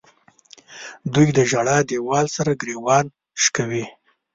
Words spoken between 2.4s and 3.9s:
ګریوان شکوي.